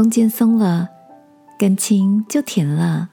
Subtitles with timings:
[0.00, 0.88] 空间松了，
[1.58, 3.10] 感情就甜了。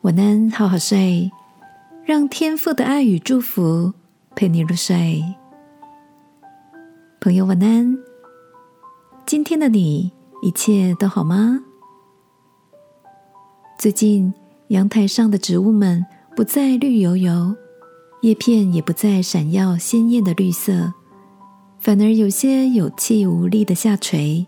[0.00, 1.30] 晚安，好好睡，
[2.04, 3.92] 让天父的爱与祝福
[4.34, 5.22] 陪你入睡。
[7.20, 7.96] 朋友，晚安。
[9.24, 10.10] 今天的你
[10.42, 11.60] 一切都好吗？
[13.78, 14.34] 最近
[14.70, 16.04] 阳台上的植物们
[16.34, 17.54] 不再绿油油，
[18.22, 20.92] 叶片也不再闪耀鲜艳的绿色，
[21.78, 24.44] 反而有些有气无力的下垂，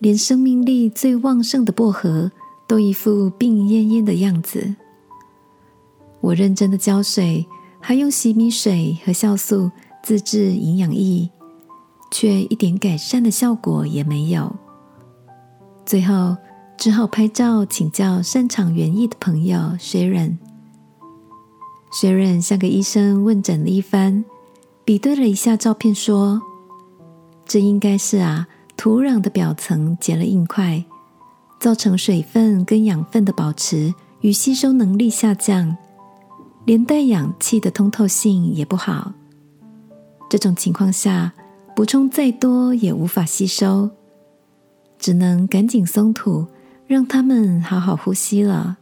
[0.00, 2.32] 连生命力最旺盛的薄荷。
[2.70, 4.76] 都一副病恹恹的样子。
[6.20, 7.44] 我认真的浇水，
[7.80, 9.72] 还用洗米水和酵素
[10.04, 11.28] 自制营养液，
[12.12, 14.54] 却一点改善的效果也没有。
[15.84, 16.36] 最后
[16.78, 20.36] 只好拍照请教擅长园艺的朋友 Sharon。
[21.92, 24.24] Sharon 像个医生问诊了一番，
[24.84, 26.40] 比对了一下照片，说
[27.44, 28.46] ：“这应该是啊，
[28.80, 30.82] 土壤的表层结了硬块。”
[31.60, 33.92] 造成水分跟养分的保持
[34.22, 35.76] 与吸收能力下降，
[36.64, 39.12] 连带氧气的通透性也不好。
[40.30, 41.34] 这种情况下，
[41.76, 43.90] 补充再多也无法吸收，
[44.98, 46.46] 只能赶紧松土，
[46.86, 48.78] 让它们好好呼吸了。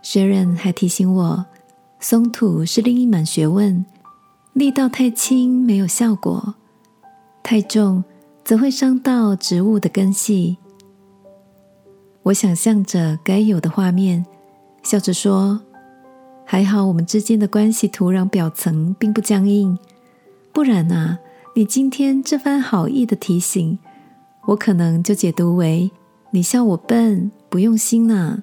[0.00, 1.44] 学人还提醒我，
[2.00, 3.84] 松土是另一门学问，
[4.54, 6.54] 力道太轻没有效果，
[7.42, 8.02] 太重
[8.44, 10.58] 则会伤到植物的根系。
[12.24, 14.24] 我想象着该有的画面，
[14.82, 15.60] 笑着说
[16.44, 19.78] ：“还好我们之间的关系土壤表层并不僵硬，
[20.52, 21.18] 不然啊，
[21.54, 23.78] 你今天这番好意的提醒，
[24.46, 25.90] 我可能就解读为
[26.30, 28.42] 你笑我笨、不用心呢。”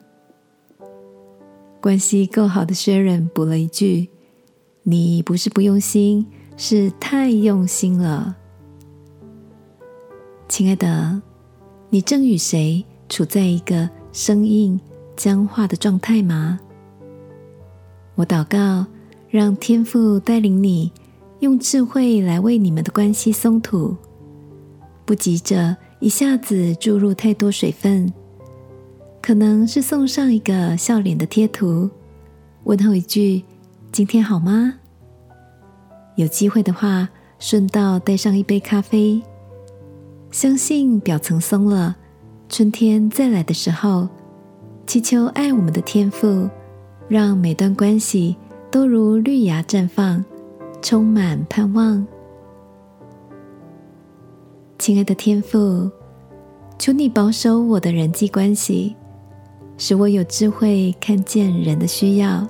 [1.80, 4.10] 关系够好的薛仁补了一句
[4.84, 6.26] ：“你不是不用心，
[6.58, 8.38] 是太用心了。”
[10.52, 11.22] 亲爱的，
[11.90, 12.84] 你正与谁？
[13.08, 14.78] 处在一个生硬
[15.16, 16.60] 僵化的状态吗？
[18.16, 18.86] 我祷告，
[19.30, 20.92] 让天父带领你，
[21.40, 23.96] 用智慧来为你们的关系松土，
[25.06, 28.12] 不急着一下子注入太多水分，
[29.22, 31.90] 可能是送上一个笑脸的贴图，
[32.66, 33.42] 问候一句
[33.94, 34.74] “今天好吗？”
[36.18, 37.08] 有机会的话，
[37.40, 39.22] 顺道带上一杯咖啡，
[40.32, 41.96] 相信表层松了。
[42.48, 44.08] 春天再来的时候，
[44.88, 46.50] 祈求爱我们的天父，
[47.10, 48.36] 让每段关系
[48.72, 50.24] 都如绿芽绽放，
[50.82, 52.06] 充满盼望。
[54.80, 55.90] 亲爱的天父，
[56.80, 58.96] 求你保守我的人际关系，
[59.78, 62.48] 使我有智慧看见人的需要，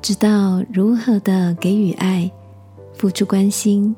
[0.00, 2.30] 知道如何的给予爱，
[2.94, 3.94] 付出关心。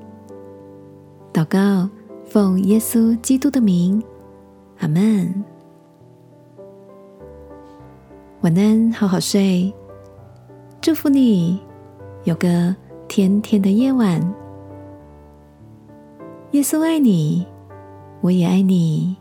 [1.32, 1.88] 祷告，
[2.30, 4.00] 奉耶稣基督的名。
[4.78, 5.44] 阿门。
[8.42, 9.74] 晚安，好好睡。
[10.80, 11.60] 祝福你
[12.22, 12.74] 有个
[13.08, 14.20] 甜甜的夜晚。
[16.52, 17.44] 耶稣爱你，
[18.20, 19.16] 我也爱你。